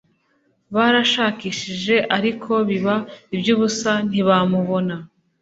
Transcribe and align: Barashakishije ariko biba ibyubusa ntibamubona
Barashakishije 0.75 1.95
ariko 2.17 2.51
biba 2.69 2.95
ibyubusa 3.35 3.91
ntibamubona 4.09 4.95